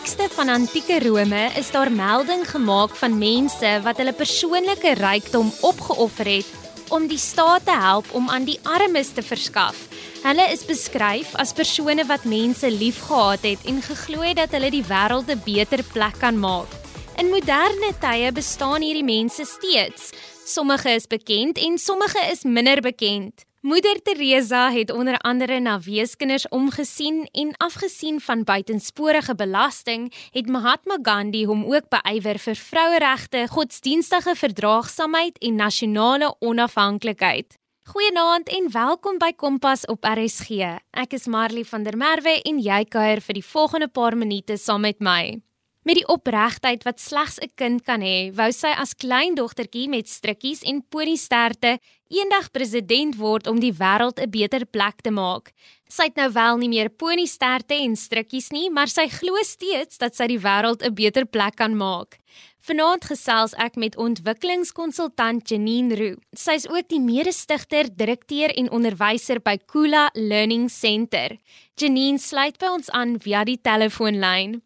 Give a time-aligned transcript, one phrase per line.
[0.00, 6.30] tekste van antieke Rome is daar melding gemaak van mense wat hulle persoonlike rykdom opgeoffer
[6.38, 9.76] het om die staat te help om aan die armes te verskaf.
[10.22, 14.86] Hulle is beskryf as persone wat mense liefgehad het en geglo het dat hulle die
[14.88, 16.72] wêreld 'n beter plek kan maak.
[17.20, 20.12] In moderne tye bestaan hierdie mense steeds.
[20.46, 23.49] Sommige is bekend en sommige is minder bekend.
[23.60, 30.96] Moeder Teresa het onder andere na weeskinders omgesien en afgesien van buitensporige belasting, het Mahatma
[31.02, 37.58] Gandhi hom ook beywer vir vroueregte, godsdienstige verdraagsaamheid en nasionale onafhanklikheid.
[37.84, 40.80] Goeienaand en welkom by Kompas op RSG.
[40.96, 44.88] Ek is Marley van der Merwe en jy kuier vir die volgende paar minute saam
[44.88, 45.36] met my.
[45.80, 50.62] Met die opregtheid wat slegs 'n kind kan hê, wou sy as kleindogtertjie met strikkies
[50.62, 55.52] en poniesterte eendag president word om die wêreld 'n beter plek te maak.
[55.88, 60.14] Sy het nou wel nie meer poniesterte en strikkies nie, maar sy glo steeds dat
[60.14, 62.18] sy die wêreld 'n beter plek kan maak.
[62.60, 66.16] Vanaand gesels ek met ontwikkelingskonsultant Janine Roo.
[66.36, 71.38] Sy is ook die mede-stigter, direkteur en onderwyser by Kula Learning Center.
[71.74, 74.60] Janine sluit by ons aan via die telefoonlyn.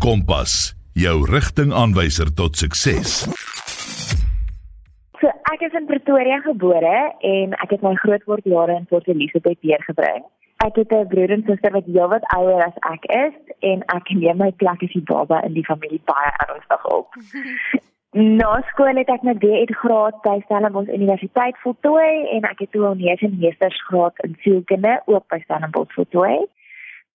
[0.00, 0.52] Kompas,
[0.96, 3.18] jou rigtingaanwyser tot sukses.
[5.20, 6.94] So ek is in Pretoria gebore
[7.28, 10.24] en ek het my grootwordjare in Port Elizabeth deurgebring.
[10.64, 14.40] Ek het 'n broer en suster wat heelwat ouer as ek is en ek neem
[14.40, 17.08] my plek as die baba in die familie baie ernstig op.
[18.40, 22.88] Na skool het ek my D.Ed graad by Stellenbosch Universiteit voltooi en ek het toe
[22.88, 26.48] 'n meestersgraad in sielkunde ook by Stellenbosch voltooi.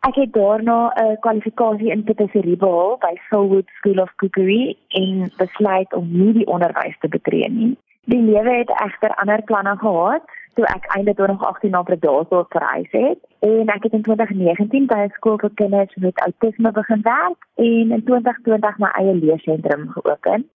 [0.05, 5.93] Ek het daarna 'n kwalifikasie in patisserie behaal by Silwood School of Cookery en besluit
[5.93, 7.77] om nie die onderwys te betree nie.
[8.03, 10.21] Die lewe het egter ander planne gehad
[10.53, 15.15] toe ek einde 2018 na Bredasdorp gereis het en ek het in 2019 by 'n
[15.15, 20.49] skool vir kinders met outisme begin werk en in 2020 my eie leersentrum geopen.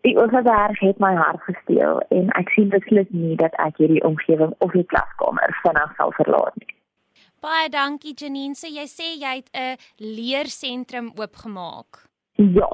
[0.00, 4.54] Die Oosberg het my hart gesteel en ek sien beslis nie dat ek hierdie omgewing
[4.58, 6.79] of die klaskamer vinnig sal verlaat nie.
[7.40, 8.54] Baie dankie Janine.
[8.54, 12.04] So jy sê jy het 'n leersentrum oopgemaak.
[12.36, 12.68] Ja.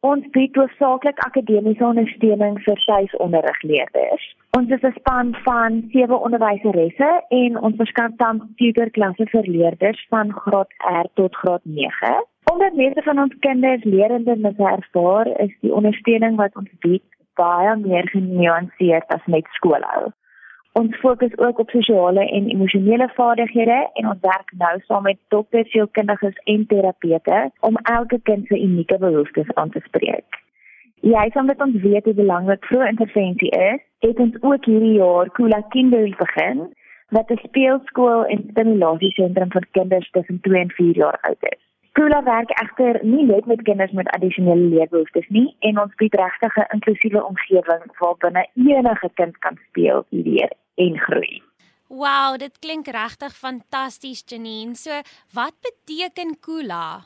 [0.00, 4.22] Ons bied hoofsaaklik akademiese ondersteuning vir tuisonderrigleerders.
[4.58, 10.32] Ons is 'n span van 7 onderwyseresse en ons verskaf dan tutorklasse vir leerders van
[10.32, 12.24] graad R tot graad 9.
[12.52, 17.04] Omdat meeste van ons kinders lerende miservaar, is die ondersteuning wat ons bied
[17.34, 20.12] baie meer genuanceerd as net skoolhou.
[20.72, 25.70] Ons fokus ook op sosiale en emosionele vaardighede en ons werk nou saam met dokters,
[25.70, 30.38] sielkundiges en terapeute om elke kind se unieke behoeftes aan te spreek.
[31.00, 35.32] Jy sê omdat ons weet hoe belangrik vroeë intervensie is, het ons ook hierdie jaar
[35.38, 36.68] Kula Kinders begin
[37.16, 41.69] wat 'n speelskool en stimulasiesentrum vir kinders tussen 2 en 4 jaar oud is.
[42.00, 46.54] Kula werk egter nie net met kinders met addisionele leerbehoeftes nie en ons bied regtig
[46.56, 51.42] 'n inklusiewe omgewing waar binne enige kind kan speel, leer en groei.
[51.88, 54.74] Wow, dit klink regtig fantasties, Janine.
[54.74, 55.02] So,
[55.34, 57.04] wat beteken Kula?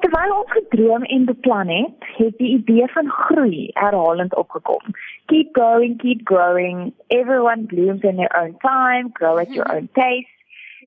[0.00, 4.94] Terwyl ons gedroom en beplan het, het die idee van groei herhalend opgekom.
[5.26, 6.94] Keep going, keep growing.
[7.06, 10.30] Everyone blooms in their own time, grow at your own pace.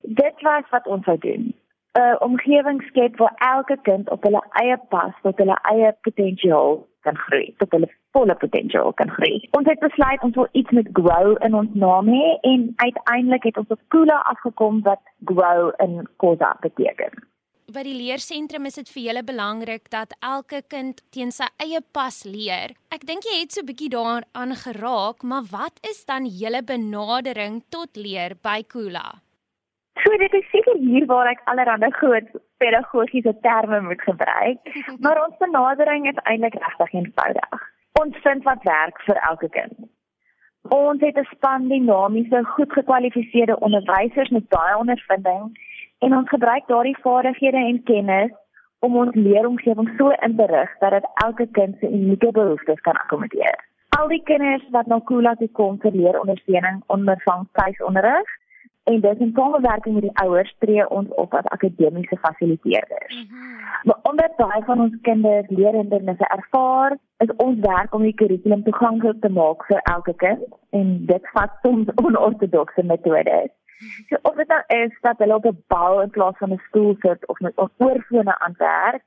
[0.01, 1.53] Dit was wat ons wou doen.
[1.95, 7.17] 'n Omgewing skep waar elke kind op hulle eie pas tot hulle eie potensiaal kan
[7.17, 9.37] groei, tot hulle volle potensiaal kan groei.
[9.57, 13.61] Ons het besluit ons wil iets met grow in ons naam hê en uiteindelik het
[13.61, 15.01] ons op Kula afgekom wat
[15.31, 17.15] grow in Khoza beteken.
[17.65, 22.21] By die leersentrum is dit vir julle belangrik dat elke kind teen sy eie pas
[22.27, 22.75] leer.
[22.93, 27.63] Ek dink jy het so 'n bietjie daaraan geraak, maar wat is dan julle benadering
[27.69, 29.24] tot leer by Kula?
[30.03, 34.59] So dit is seker hier waar ek allerlei groot pedagogiese terme moet gebruik,
[35.03, 37.67] maar ons benadering is eintlik regtig eenvoudig.
[38.01, 39.75] Ons vind wat werk vir elke kind.
[40.75, 45.43] Ons het 'n span dinamiese, goed gekwalifiseerde onderwysers met baie ondervinding
[45.99, 48.31] en ons gebruik daardie vaardighede en kennis
[48.79, 52.93] om ons leeromgewing so in te rig dat dit elke kind se unieke behoeftes kan
[52.93, 53.57] akkommodeer.
[53.99, 58.27] Al die kinders wat na Kula toe kom vir leerondersteuning ondervang tuisonderrig
[58.85, 63.15] en dis in samewerking met die ouers tree ons op as akademiese fasiliteerders.
[63.15, 63.55] Mm -hmm.
[63.83, 69.21] Maar omdat baie van ons kinders leerhindernisse ervaar, is ons werk om die kurrikulum toeganklik
[69.21, 73.51] te maak vir elke kind en dit vat soms onortodokse metodes.
[74.09, 76.95] So of dit nou is dat hulle op 'n bal in plaas van 'n stoel
[76.99, 79.03] sit of met oorfone aan werk,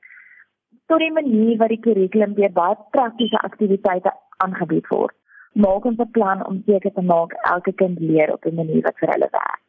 [0.85, 5.15] tot die manier wat die kurrikulum deur baie praktiese aktiwiteite aangebied word
[5.53, 8.97] maak ons 'n plan om seker te maak elke kind leer op 'n manier wat
[8.97, 9.61] vir hulle werk.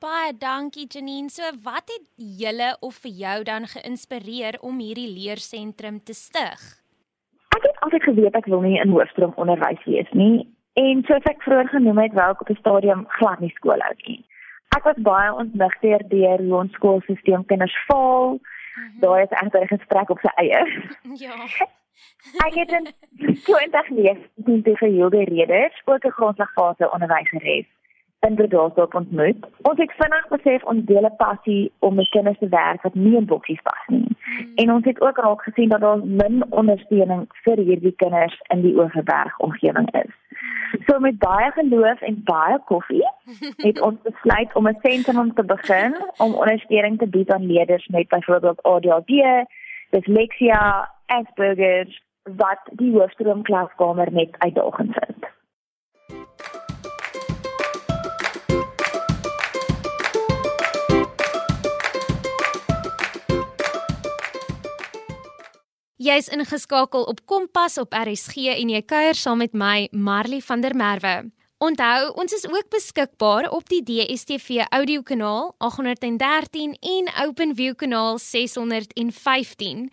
[0.00, 1.28] Baie dankie Janine.
[1.28, 6.60] So wat het julle of vir jou dan geïnspireer om hierdie leersentrum te stig?
[7.52, 10.46] Ek het altyd geweet ek wil nie in hoofstroom onderwys wees nie
[10.80, 13.92] en soos ek vroeër genoem het, wou ek op 'n stadium glad nie skool hou
[14.06, 14.24] nie.
[14.76, 18.32] Ek was baie ontnigter deur hoe ons skoolstelsel kinders faal.
[18.32, 19.00] Mm -hmm.
[19.00, 20.60] Daar is egter 'n gesprek op sy eie.
[21.24, 21.36] Ja.
[22.46, 22.86] Ek het in
[23.44, 27.68] 2019 te geheelde redes ook 'n grondslagfase onderwyseres
[28.20, 29.46] in Bredasdorp ontmoet.
[29.62, 33.16] Ons het vinnig besef ons deel 'n passie om met kinders te werk wat nie
[33.16, 34.16] in boksies pas nie.
[34.24, 34.52] Hmm.
[34.54, 38.76] En ons het ook raak gesien dat daar min ondersteuning vir hierdie kinders in die
[38.76, 40.12] Oeverberg omgewing is.
[40.28, 40.82] Hmm.
[40.86, 43.08] So met baie geloof en baie koffie
[43.56, 48.08] het ons besluit om 'n sentrum te begin om ondersteuning te bied aan leerders met
[48.08, 49.46] byvoorbeeld ADHD,
[49.90, 52.02] dysleksia, Asperger
[52.36, 55.29] wat die hoofstroomklaskamer net uitdagend vind.
[66.00, 70.72] Jy's ingeskakel op Kompas op RSG en jy kuier saam met my Marley van der
[70.72, 71.26] Merwe.
[71.60, 79.90] Onthou, ons is ook beskikbaar op die DStv audiokanaal 813 en OpenView kanaal 615.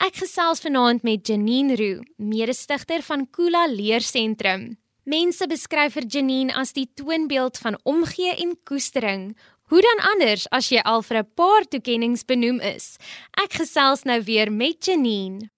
[0.00, 4.70] Ek gesels vanaand met Janine Roo, mede-stigter van Kula Leersentrum.
[5.10, 9.30] Mense beskryf vir Janine as die toonbeeld van omgee en koestering.
[9.72, 12.98] Hoe dan anders as jy al vir 'n paar toekenninge benoem is?
[13.44, 15.50] Ek gesels nou weer met Janine.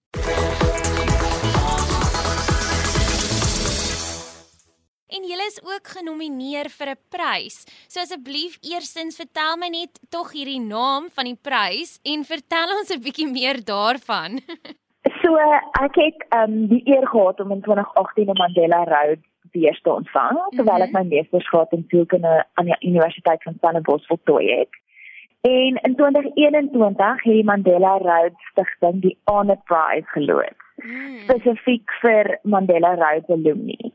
[5.15, 7.65] En jy is ook genomineer vir 'n prys.
[7.87, 12.89] So asseblief eerstens vertel my net tog hierdie naam van die prys en vertel ons
[12.89, 14.39] 'n bietjie meer daarvan.
[15.21, 15.37] so
[15.83, 19.21] ek het um die eer gehad om in 2018 'n Mandela Road
[19.53, 20.97] weer te ontvang terwyl ek mhm.
[20.97, 24.81] my meestersgraad in sielkunde aan die Universiteit van Stellenbosch voltooi het.
[25.43, 30.61] En in 2021 het die Mandela Road Stichting die Honor Prize geloods.
[30.83, 31.17] Mm.
[31.23, 33.91] spesifiek vir Mandela Road alumni.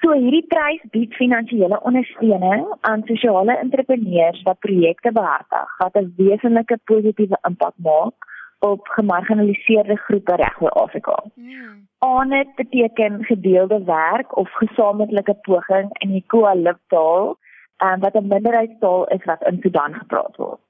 [0.00, 6.78] So hierdie prys bied finansiële ondersteuning aan sosiale entrepreneurs wat projekte behartig wat 'n wesenlike
[6.84, 8.28] positiewe impak maak
[8.58, 11.16] op gemarginaliseerde groepe reg oor Afrika.
[11.34, 11.88] Hmm.
[12.00, 17.36] On dit beteken gedeelde werk of gesamentlike poging in die Khoisan-taal,
[17.84, 20.60] um, wat 'n minderheidstaal is wat in Sudan gepraat word.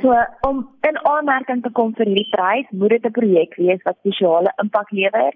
[0.00, 3.96] So om in aanmerking te kom vir hierdie prys, moet dit 'n projek wees wat
[4.02, 5.32] sosiale impak lewer,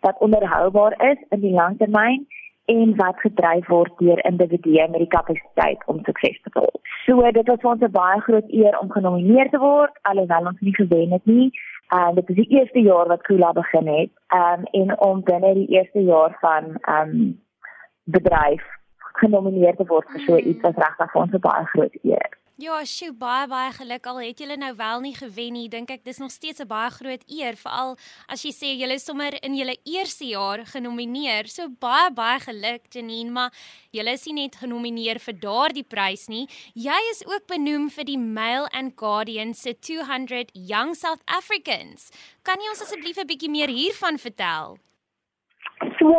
[0.00, 2.26] wat onderhoubaar is in die langtermyn
[2.64, 6.80] en wat gedryf word deur individue met die kapasiteit om sukses te behaal.
[7.04, 10.60] So dit was vir ons 'n baie groot eer om genomineer te word alhoewel ons
[10.60, 11.52] nie gewen het nie.
[11.88, 14.10] En dit is die eerste jaar wat Kula begin het.
[14.26, 17.42] Ehm um, en om binne die eerste jaar van ehm um,
[18.04, 18.62] bedryf
[18.98, 22.30] genomineer te word vir so iets was regtig vir ons 'n baie groot eer.
[22.54, 25.64] Ja, sjoe, baie baie geluk al het julle nou wel nie gewen nie.
[25.66, 27.96] Dink ek dis nog steeds 'n baie groot eer, veral
[28.28, 31.48] as jy sê julle is sommer in julle eerste jaar genomineer.
[31.48, 33.50] So baie baie geluk Janine, maar
[33.92, 36.46] julle is nie net genomineer vir daardie prys nie.
[36.74, 42.12] Jy is ook benoem vir die Mail and Guardian se 200 Young South Africans.
[42.44, 44.78] Kan jy ons asseblief 'n bietjie meer hiervan vertel?
[46.04, 46.12] So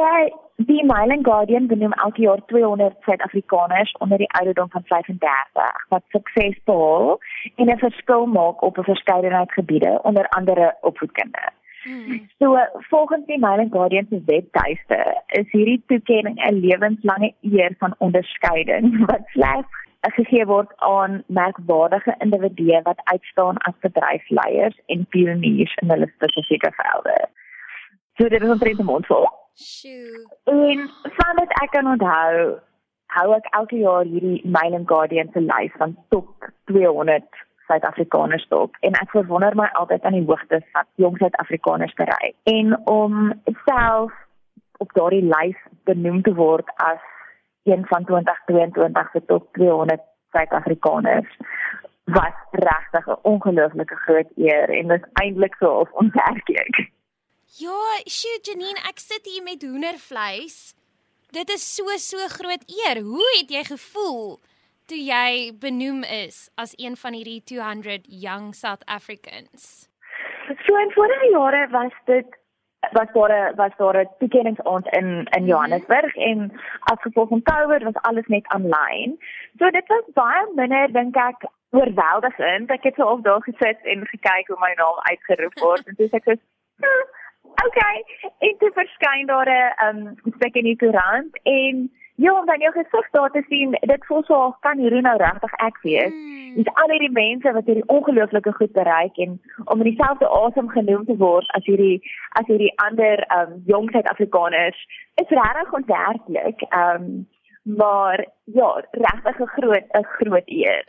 [0.57, 6.03] die Mail and Guardian benoem elke jaar 200 Suid-Afrikaners onder die ouderdom van 35 wat
[6.09, 7.19] sukses behaal
[7.55, 11.43] en 'n verskil maak op 'n verskeidenheid gebiede, onder andere opvoedkunde.
[11.83, 12.29] Hmm.
[12.39, 12.57] So
[12.89, 18.85] volgens die Mail and Guardian se webtuiste is hierdie toekenning 'n lewenslange eer van onderskeiding
[19.11, 19.69] wat slegs
[20.01, 27.27] gegee word aan merkwaardige individue wat uitstaan as bedryfsleiers en pioniers in hulle spesifieke velde.
[28.15, 29.43] So dit is 'n vreemde mondvol.
[29.55, 30.27] Sjoe.
[30.43, 32.59] En vandat ek kan onthou,
[33.15, 37.23] hou ek elke jaar hierdie Mail and Guardian se lys van top 200
[37.69, 42.35] Suid-Afrikaners dop en ek verwonder my altyd aan die hoogtes wat jong Suid-Afrikaners bereik.
[42.51, 43.31] En om
[43.63, 44.11] self
[44.83, 46.99] op daardie lys benoem te word as
[47.63, 50.03] een van 2022 se top 200
[50.35, 51.31] Suid-Afrikaners
[52.17, 56.91] was regtig 'n ongelooflike groot eer en dit is eintlik so of onterklik.
[57.53, 60.73] Ja, sjoe Janine, ek sit hier met hoendervleis.
[61.31, 63.01] Dit is so so groot eer.
[63.05, 64.39] Hoe het jy gevoel
[64.89, 69.87] toe jy benoem is as een van hierdie 200 young South Africans?
[70.65, 72.33] So in vorige jare was dit
[72.97, 75.49] was daar was daar 'n toekenningsaand in in mhm.
[75.49, 76.51] Johannesburg en
[76.91, 79.19] as gevolg van COVID was alles net aanlyn.
[79.57, 82.71] So dit was baie minder dink ek oorweldigend.
[82.71, 86.11] Ek het so op daar gesit en gekyk hoe my naam uitgeroep word en dis
[86.11, 86.35] ek so
[87.65, 88.03] Okay,
[88.39, 92.71] en toe verskyn daar 'n um, stuk in die koerant en Ja, om dan jou
[92.71, 96.13] gesig daar te sien, dit voel so of kan hierdie nou regtig ek wees.
[96.13, 96.53] Hmm.
[96.55, 99.31] Dis al hierdie mense wat hierdie ongelooflike goed bereik en
[99.65, 101.97] om in dieselfde asem genoem te word as hierdie
[102.39, 104.79] as hierdie ander ehm um, jong Suid-Afrikaners
[105.23, 106.57] is regtig ontwerklik.
[106.69, 107.07] Ehm um,
[107.81, 110.83] maar ja, regtig 'n groot 'n groot eer.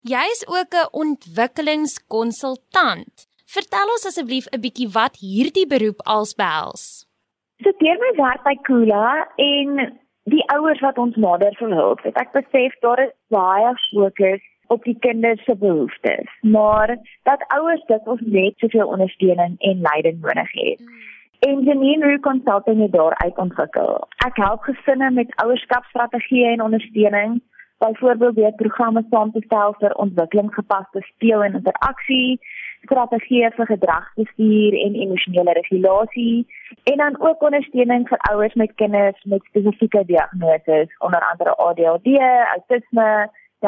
[0.00, 3.14] Jy is ook 'n ontwikkelingskonsultant.
[3.54, 7.06] Vertel ons asseblief 'n bietjie wat hierdie beroep als behels.
[7.62, 12.32] So deur my werk by Kula en die ouers wat ons nader verhulp, het ek
[12.32, 14.42] besef daar is baie fokus
[14.74, 20.20] op die kinders se behoeftes, maar dat ouers dit ons net soveel ondersteuning en leiding
[20.20, 20.80] nodig het.
[21.46, 24.08] En Janine Roo Consulting het daaruit ontwikkel.
[24.26, 27.40] Ek help gesinne met ouerskapstrategieë en ondersteuning,
[27.78, 32.40] byvoorbeeld deur programme saam te stel vir ontwikkelingsgepaste speel en interaksie,
[32.86, 36.46] strategieë vir gedragsbestuur en emosionele regulasie
[36.90, 42.16] en dan ook ondersteuning vir ouers met kinders met spesifieke diagnoses, onder andere ADHD,
[42.54, 43.10] autisme,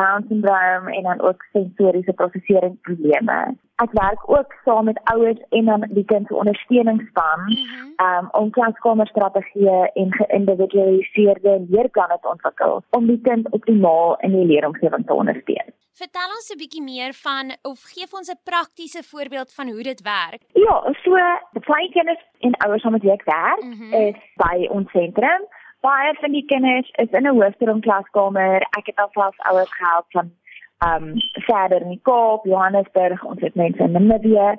[0.00, 3.38] Down syndroom en dan ook sensoriese prosesseringsprobleme.
[3.84, 7.92] Ek werk ook saam met ouers en dan die kind se ondersteuningsspan Mhm.
[8.06, 15.06] um, om klaskamerstrategieë en geïndividualiseerde leerplanne te ontwikkel om die kind optimaal in die leeromgewing
[15.06, 15.68] te ondersteun.
[15.98, 20.00] Vertel ons 'n bietjie meer van of gee ons 'n praktiese voorbeeld van hoe dit
[20.02, 20.40] werk.
[20.54, 21.10] Ja, so
[21.52, 23.92] die klein kinders en ouers wat met ek werk Mhm.
[23.94, 25.42] is by ons sentrum.
[25.80, 28.66] Baie van die kinders is in 'n hoofstroomklaskamer.
[28.78, 30.30] Ek het alself ouers gehelp van
[30.78, 34.58] ehm um, verder in die Kaap, Johannesburg, ons het mense in Namibië.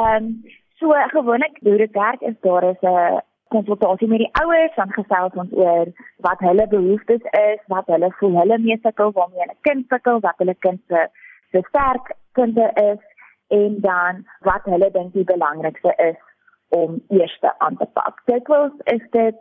[0.00, 0.42] Ehm um,
[0.74, 5.34] so gewoonlik hoe dit werk is daar is 'n konsultasie met die ouers dan gesels
[5.34, 9.84] ons oor wat hulle behoeftes is, wat hulle voel hulle mee sukkel, waarmee hulle kind
[9.88, 11.08] sukkel, wat hulle kind se
[11.50, 13.02] se sterkpunte is
[13.48, 16.20] en dan wat hulle dink die belangrikste is
[16.68, 18.22] om eers aan te pak.
[18.24, 19.36] Dikwels is dit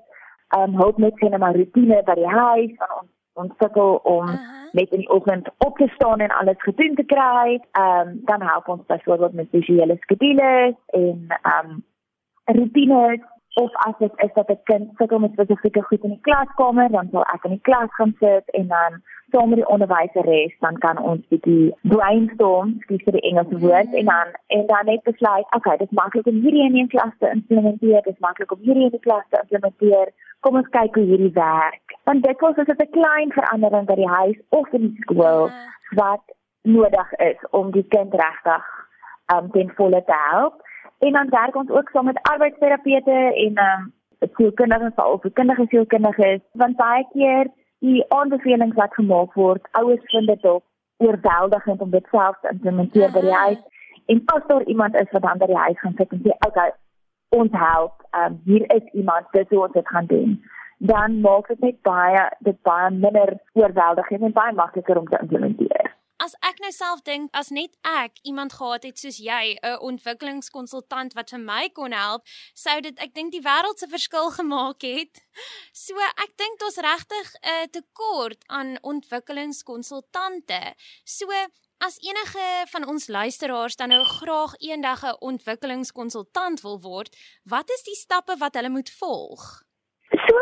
[0.58, 4.70] um hulp met sien maar rutine by die huis van ons ons sukkel om Aha.
[4.78, 7.60] net in die oggend op te staan en alles gedoen te kry.
[7.80, 11.84] Um dan help ons byvoorbeeld met visuele skedules en um
[12.46, 13.20] rutines
[13.54, 17.08] of as dit is dat 'n kind sukkel met spesifieke goed in die klaskamer, dan
[17.12, 20.98] sal ek in die klas gaan sit en dan saam met die onderwyseres dan kan
[20.98, 25.78] ons bietjie brainstorm, skiet vir die Engelse woord en dan en dan net besluit, okay,
[25.78, 28.84] dit is maklik om hierdie in 'n klas te implementeer, dit is maklik om hierdie
[28.84, 30.08] in die klas te implementeer.
[30.40, 31.86] Kom ons kyk hoe hierdie werk.
[32.04, 35.52] Want dikwels is dit 'n klein verandering by die huis of in die skool Ah.
[35.96, 36.24] wat
[36.62, 38.64] nodig is om die kind regtig
[39.34, 40.62] um ten volle te help.
[41.04, 43.92] En dan werk ons ook saam met arbeidsterapeute en um
[44.34, 50.42] sielkundiges of kundige sielkundiges want baie keer die aanbevelings wat gemaak word, ouers vind dit
[50.42, 50.64] dalk
[50.98, 53.44] oorweldigend om dit self te implementeer by die Aha.
[53.48, 53.62] huis.
[54.06, 56.72] En as daar iemand is wat dan by die huis gaan sit en sê, "Okay,
[57.30, 60.42] ons help, um hier is iemand, dis hoe ons dit gaan doen."
[60.78, 65.83] Dan maak dit net baie dit baie minder oorweldigend en baie makliker om te implementeer.
[66.24, 71.16] As ek nou self dink as net ek iemand gehad het soos jy, 'n ontwikkelingskonsultant
[71.18, 72.24] wat vir my kon help,
[72.56, 75.20] sou dit ek dink die wêreld se verskil gemaak het.
[75.84, 80.62] So ek dink ons regtig 'n tekort aan ontwikkelingskonsultante.
[81.04, 81.28] So
[81.88, 87.12] as enige van ons luisteraars dan nou graag eendag 'n ontwikkelingskonsultant wil word,
[87.44, 89.64] wat is die stappe wat hulle moet volg?
[90.28, 90.36] So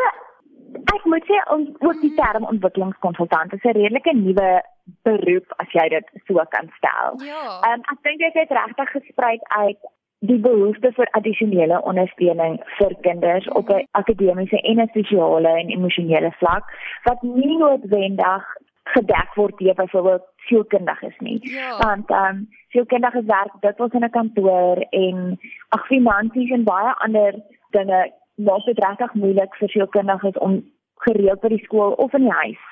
[0.94, 5.88] ek moet sê ons ook die term ontwikkelingskonsultant is 'n redelike nuwe beroep as jy
[5.88, 7.18] dit so kan stel.
[7.26, 7.42] Ja.
[7.66, 9.90] Ehm um, ek dink dit het regtig gesprei uit
[10.30, 16.32] die behoefte vir addisionele ondersteuning vir kinders op 'n akademiese en 'n sosiale en emosionele
[16.40, 16.64] vlak
[17.04, 18.44] wat nie noodwendig
[18.84, 21.38] gedek word deur byvoorbeeld sielkundiges nie.
[21.42, 21.76] Ja.
[21.78, 27.32] Want ehm um, sielkundiges werk dikwels in 'n kantoor en ag finansies en baie ander
[27.70, 32.38] dinge maak dit regtig moeilik vir sielkundiges om gereeld by die skool of in die
[32.42, 32.71] huis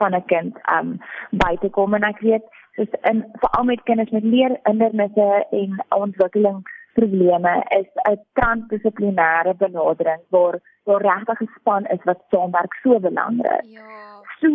[0.00, 0.98] van 'n kind um
[1.44, 2.44] by te kom en ek weet
[2.76, 11.02] soos in veral met kinders met leerhindernisse en ontwikkelingsprobleme is 'n transdissiplinêre benadering waar waar
[11.02, 13.64] regtig 'n span is wat saamwerk so belangrik.
[13.64, 14.22] Ja.
[14.40, 14.48] So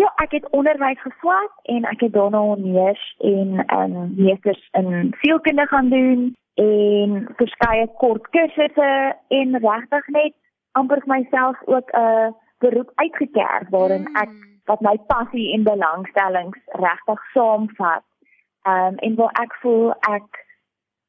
[0.00, 5.66] ja, ek het onderwys geswat en ek het daarna honeurs en um meesters in sielkunde
[5.66, 10.34] gaan doen en verskeie kort kursusse en regtig net
[10.72, 14.48] amper vir myself ook 'n beroep uitgekerf waarin ek Mm.
[14.70, 18.04] wat my passie en belangstellings regtig saamvat.
[18.64, 20.42] Um en waar ek voel ek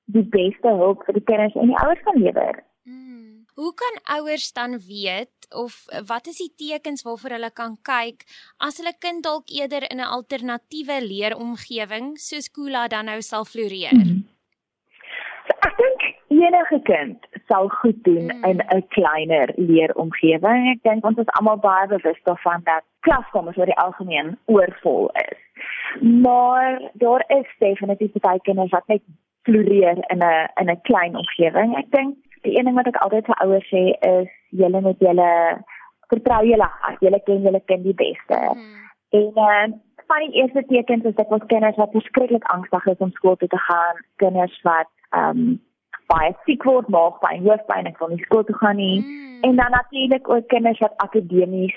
[0.06, 2.64] die beste hulp vir die kinders en die ouers kan lewer.
[2.84, 3.46] Mm.
[3.56, 8.26] Hoe kan ouers dan weet of wat is die tekens waarvoor hulle kan kyk
[8.58, 13.94] as hulle kind dalk eerder in 'n alternatiewe leeromgewing soos Kula dan nou sal floreer?
[15.48, 18.44] So ek dink enige kind sal goed doen mm.
[18.44, 20.70] in 'n kleiner leeromgewing.
[20.72, 25.40] Ek dink ons is almal baie bewus daarvan dat klaskamers oor die algemeen oorvol is.
[26.00, 29.02] Maar daar is definitief baie kinders wat net
[29.44, 31.78] floreer in 'n in 'n klein omgewing.
[31.78, 35.32] Ek dink die een ding wat ek altyd vir ouers sê is julle moet julle
[36.08, 37.00] vertrou julle hart.
[37.00, 38.40] Julle ken julle kind die beste.
[38.56, 38.82] Mm.
[39.10, 39.68] En uh,
[40.08, 43.48] van die eerste tekens is dit ons kinders wat verskriklik angstig is om skool toe
[43.48, 45.62] te gaan, kinders wat ehm um,
[46.08, 49.02] baie siek word, maagpyn, hoofpyn, ek wil nie skool toe gaan nie.
[49.02, 49.42] Mm.
[49.50, 51.76] En dan natuurlik ook kinders wat akademies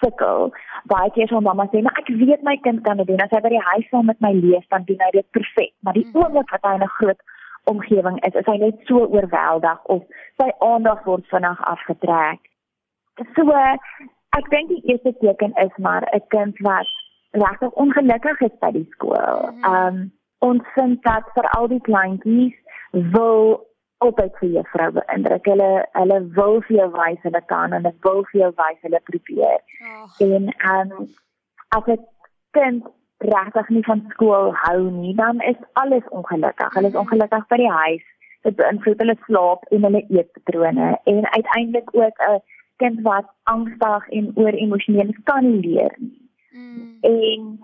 [0.00, 0.50] sukkel.
[0.90, 3.20] Baie keer sal mamma sê, "Maar ek weet my kind kan dit doen.
[3.20, 5.92] As hy by die huis saam met my lees, dan doen hy dit perfek." Maar
[5.92, 6.16] die mm.
[6.16, 7.20] oomblik wat hy in 'n groot
[7.64, 10.02] omgewing is, is hy net so oorweldig of
[10.36, 12.40] sy aandag word vinnig afgetrek.
[13.36, 13.50] So
[14.38, 16.86] ek dink die eerste teken is maar 'n kind wat
[17.30, 19.50] regtig ongelukkig is by die skool.
[19.52, 19.64] Mhm.
[19.64, 22.56] Ehm um, ons vind dat vir al die kleintjies
[22.94, 23.66] wil
[24.04, 25.46] altyd vir juffrou beïndruk.
[25.52, 29.00] Hulle hulle wil vir jou wys hulle kan en hulle wil vir jou wys hulle
[29.10, 29.62] probeer.
[29.90, 30.08] Oh.
[30.26, 31.08] En ehm um,
[31.76, 32.06] as 'n
[32.56, 36.74] kind regtig nie van skool hou nie, dan is alles ongelukkig.
[36.74, 37.02] Hulle is mhm.
[37.02, 38.06] ongelukkig by die huis.
[38.42, 42.42] Dit beïnvloed hulle slaap en hulle eetpatrone en uiteindelik ook 'n
[42.76, 46.20] kind wat angstig en oor emosioneel kan nie leer nie.
[46.50, 46.98] Mm.
[47.00, 47.58] En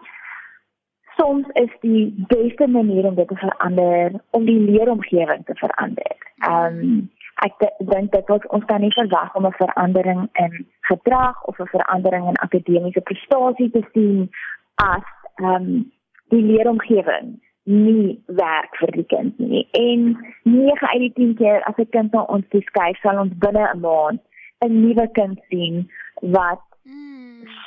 [1.20, 6.16] soms is die beste manier om dit te verander om die leeromgewing te verander.
[6.48, 7.10] Ehm um,
[7.40, 11.72] ek dink dit wat ons kan nie verwag om 'n verandering in gedrag of 'n
[11.76, 14.28] verandering in akademiese prestasie te sien
[14.74, 15.92] as ehm um,
[16.28, 19.68] die leeromgewing nie werk vir die kind nie.
[19.72, 23.38] En 9 uit die 10 keer as 'n kind na ons toe skuif, sal ons
[23.38, 24.20] binne 'n maand
[24.64, 27.19] 'n nuwe kind sien wat mm.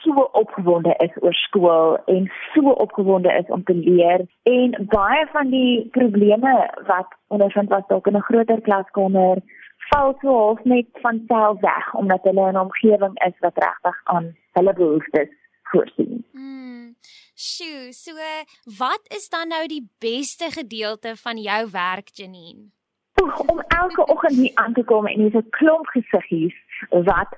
[0.04, 5.50] So opgewonde is oor skool en so opgewonde is om te leer en baie van
[5.50, 6.54] die probleme
[6.88, 9.42] wat ondervind was dalk in 'n groter klaskamer
[9.90, 14.02] val so half net van self weg omdat hulle in 'n omgewing is wat regtig
[14.04, 15.32] aan hulle behoeftes
[15.62, 16.26] voorsien.
[16.32, 16.96] Mm.
[17.36, 18.12] Sjoe, so
[18.78, 22.72] wat is dan nou die beste gedeelte van jou werk Janine?
[23.48, 26.56] om elke oggend hier aan te kom en hier's 'n klomp gesiggies
[26.90, 27.32] wat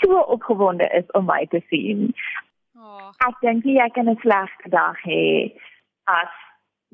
[0.00, 2.14] so opgewonde is om my te sien.
[2.76, 3.10] Oh.
[3.28, 5.52] Ek dink jy kan 'n slegte dag hê
[6.04, 6.32] as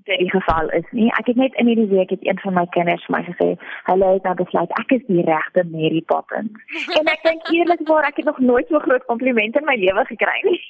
[0.05, 1.11] dit die geval is nie.
[1.19, 3.49] Ek het net in hierdie week het een van my kinders vir my gesê,
[3.83, 6.53] "Hallo, ek het besluit ek is die regte Mary Poppins."
[6.99, 10.41] en ek dink eerlikwaar ek het nog nooit so groot komplimente in my lewe gekry
[10.43, 10.61] nie.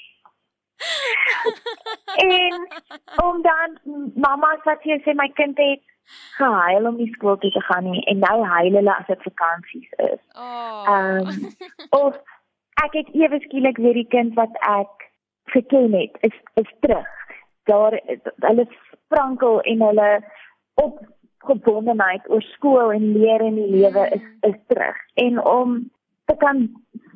[2.31, 2.69] en
[3.25, 3.79] om dan
[4.15, 5.83] mamma sê sy my kind het
[6.39, 9.91] gehuil om die skool toe te gaan nie en nou huil hulle as dit vakansies
[10.11, 10.21] is.
[10.35, 10.85] Oh.
[10.95, 11.53] Ehm um,
[12.05, 12.17] of
[12.85, 15.09] ek het ewe skielik weer die kind wat ek
[15.55, 17.15] geken het is is terug.
[17.71, 18.01] Daar
[18.47, 20.11] hulle sprankel en hulle
[20.75, 24.99] opgebondenheid oor skool en leer en die lewe is is terug.
[25.15, 25.79] En om
[26.25, 26.69] te kan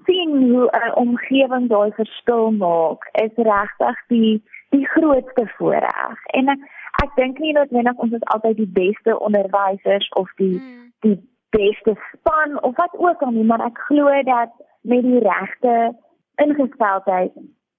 [0.07, 4.43] sien hoe 'n omgewing daai verskil maak, is regtig die
[4.75, 6.25] die grootste voorreg.
[6.39, 6.71] En ek
[7.03, 10.91] ek dink nie noodwendig ons is altyd die beste onderwysers of die hmm.
[11.07, 11.19] die
[11.57, 14.53] beste span of wat ook al nie, maar ek glo dat
[14.89, 15.75] met die regte
[16.41, 17.35] ingesteldheid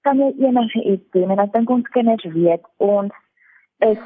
[0.06, 3.14] kan jy enige iets doen en ek dink ons kinders weet ons
[3.86, 4.02] is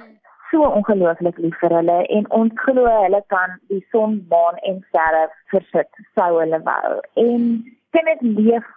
[0.51, 5.27] so ongelooflik lief vir hulle en ons glo hulle kan die son, maan en sterre
[5.53, 6.95] versit sou hulle wou.
[7.21, 7.49] En
[7.97, 8.71] kinders leef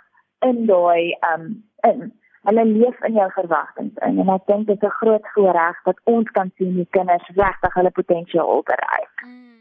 [0.47, 1.45] in daai um
[1.87, 2.11] in
[2.47, 5.97] hulle leef in jou verwagtinge in en ek dink dit is 'n groot voorreg dat
[6.15, 9.15] ons kan sien hoe kinders regtig hulle potensiaal bereik.
[9.25, 9.51] Mm.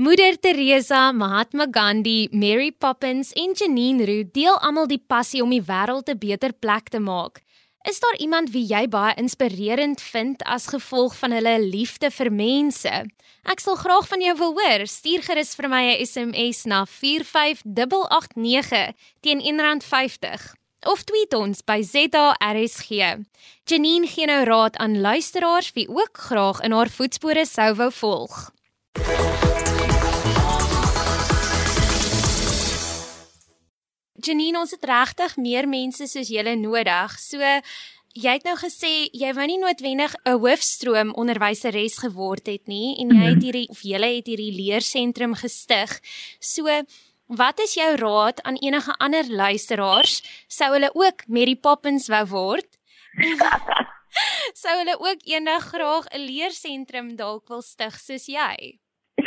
[0.00, 5.60] Moeder Teresa, Mahatma Gandhi, Mary Poppins en Janine Roux deel almal die passie om die
[5.60, 7.42] wêreld 'n beter plek te maak.
[7.82, 13.06] Is daar iemand wie jy baie inspirerend vind as gevolg van hulle liefde vir mense?
[13.48, 14.84] Ek sal graag van jou wil hoor.
[14.84, 22.90] Stuur gerus vir my 'n SMS na 45889 teen R1.50 of tweet ons by ZARSG.
[23.64, 28.52] Janine gee nou raad aan luisteraars wie ook graag in haar voetspore sou wou volg.
[34.20, 37.16] Janine, ons het regtig meer mense soos julle nodig.
[37.20, 37.40] So
[38.18, 43.14] jy het nou gesê jy wou nie noodwendig 'n hoofstroom onderwyseres geword het nie en
[43.14, 43.44] jy het mhm.
[43.44, 46.00] hierdie of julle het hierdie leersentrum gestig.
[46.40, 46.66] So
[47.26, 52.78] wat is jou raad aan enige ander luisteraars sou hulle ook Mary Poppins wou word?
[54.62, 58.80] sou hulle ook eendag graag 'n leersentrum dalk wil stig soos jy?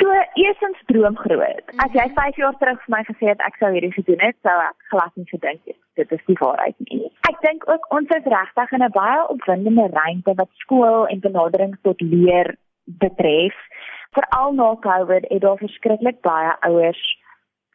[0.03, 1.69] So eersins droom groot.
[1.79, 2.39] As jy 5 mhm.
[2.41, 5.29] jaar terug vir my gesê het ek sou hierdie gedoen het, sou ek glad nie
[5.29, 7.07] gedink het dit is die waarheid nie.
[7.29, 11.77] Ek dink ook ons is regtig in 'n baie opwindende ruimte wat skool en benadering
[11.87, 12.55] tot leer
[13.05, 13.55] betref.
[14.17, 17.03] Veral na Covid het daar verskriklik baie ouers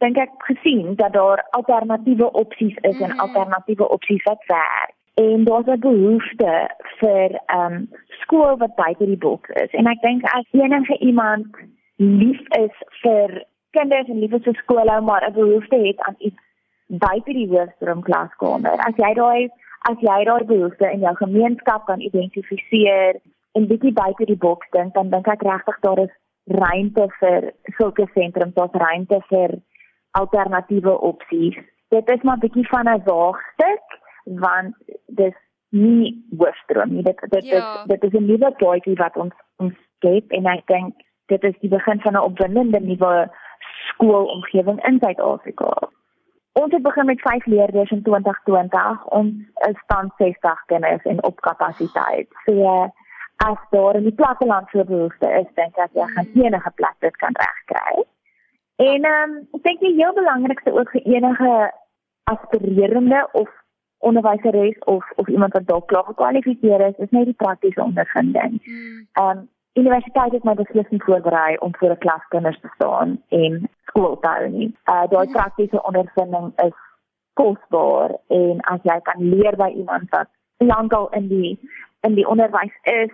[0.04, 3.18] dink ek gesien dat daar alternatiewe opsies is en mhm.
[3.18, 6.54] alternatiewe opsies wat werk en daar's 'n behoefte
[7.00, 7.88] vir ehm um,
[8.20, 11.46] skool wat buite die boks is en ek dink as enige iemand
[11.98, 13.44] lief is vir
[13.76, 16.42] kinders en lief is vir skole maar 'n behoefte het aan iets
[16.86, 19.48] buite die hoofstroom klaskamer as jy daai
[19.90, 23.20] as jy daai behoefte in jou gemeenskap kan identifiseer
[23.52, 26.14] en bietjie buite die boks dink dan dink ek regtig daar is
[26.46, 29.58] ruimte vir sulke sentrums daar's ruimte vir
[30.10, 31.58] alternatiewe opsies
[31.90, 33.86] dit is maar bietjie van 'n waagstuk
[34.24, 34.74] want
[35.06, 35.36] dis
[35.70, 37.02] nie hoofstroom nie.
[37.02, 37.56] Dit dit ja.
[37.56, 40.94] is dit is 'n nuwe paadjie wat ons ons skep en ek dink
[41.28, 43.30] dit is die begin van 'n opwindende nuwe
[43.90, 45.88] skoolomgewing in Suid-Afrika.
[46.52, 49.04] Ons het begin met 5 leerders in 2020.
[49.04, 49.32] Ons
[49.68, 52.28] is tans 60 kinders en op kapasiteit.
[52.44, 52.90] So
[53.36, 57.16] as daar in die platteland so behoefte is, dink ek jy gaan enige plek dit
[57.16, 58.02] kan regkry.
[58.76, 61.52] En ehm um, ek dink die heel belangrikste ook vir enige
[62.24, 63.48] aspirerende of
[63.98, 68.58] onderwyseres of of iemand wat dalk klaar gekwalifiseer is, is net die praktiese ondervinding.
[68.64, 69.06] Hmm.
[69.12, 73.22] Ehm um, universiteit het my beslis nie voorberei om voor 'n klas kinders te staan
[73.28, 74.70] en skool te hou nie.
[74.94, 75.32] Uh daai mm.
[75.32, 76.76] praktiese ondervinding is
[77.40, 81.58] kosbaar en as jy kan leer by iemand wat lankal in die
[82.06, 83.12] in die onderwys is,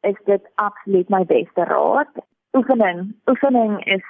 [0.00, 2.12] is dit absoluut my beste raad.
[2.52, 4.04] Oefening, oefening is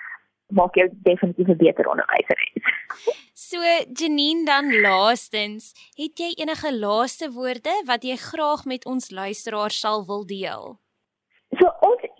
[0.47, 2.41] maak jou definitief 'n beter onderwyser.
[3.35, 3.59] So
[3.93, 10.07] Janine dan laastens, het jy enige laaste woorde wat jy graag met ons luisteraars sal
[10.07, 10.82] wil deel?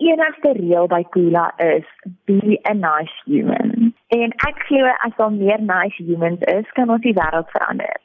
[0.03, 1.87] Enigste reël by Kula is
[2.25, 3.93] be a nice human.
[4.15, 8.01] En ek glo as daar meer nice humans is, kan ons die wêreld verander.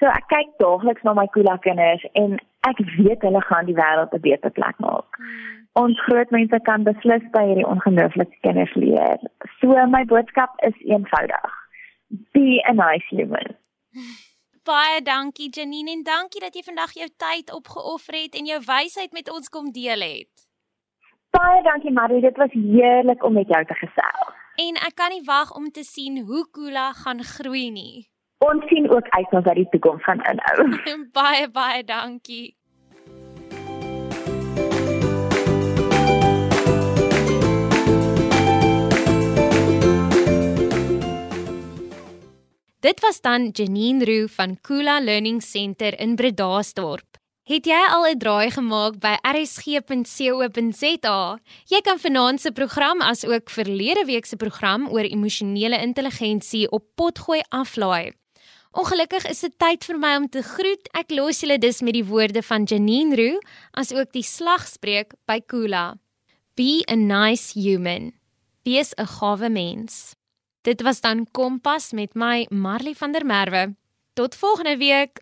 [0.00, 4.14] So ek kyk daagliks na my Kula kinders en ek weet hulle gaan die wêreld
[4.14, 5.08] 'n beter plek maak.
[5.16, 9.22] Hmm ons groot mense kan beslis by hierdie ongelooflike kinders leer.
[9.60, 11.54] So my boodskap is eenvoudig.
[12.34, 13.54] Be a nice human.
[14.70, 19.14] Baie dankie Janine en dankie dat jy vandag jou tyd opgeoffer het en jou wysheid
[19.16, 20.49] met ons kom deel het.
[21.30, 24.38] Baie dankie Marie, dit was heerlik om met jou te gesels.
[24.58, 28.08] En ek kan nie wag om te sien hoe Kula gaan groei nie.
[28.44, 30.66] Ons sien ook uit na wat die toekoms gaan inhou.
[31.18, 32.56] baie baie dankie.
[42.80, 47.09] Dit was dan Janine Roo van Kula Learning Center in Bredasdorp.
[47.48, 51.18] Het jy al 'n draai gemaak by rsg.co.za?
[51.66, 56.84] Jy kan vanaand se program as ook verlede week se program oor emosionele intelligensie op
[56.94, 58.12] potgooi aflaai.
[58.70, 60.88] Ongelukkig is dit tyd vir my om te groet.
[60.92, 63.38] Ek los julle dus met die woorde van Janine Roo
[63.72, 65.98] as ook die slagspreuk by Kula.
[66.54, 68.12] Be a nice human.
[68.62, 70.14] Wees 'n gawe mens.
[70.62, 73.74] Dit was dan Kompas met my Marley van der Merwe.
[74.14, 75.18] Tot volgende week.